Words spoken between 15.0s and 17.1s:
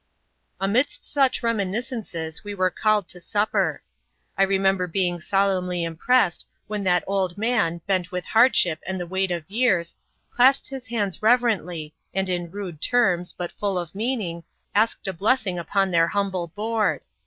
a blessing upon their humble board.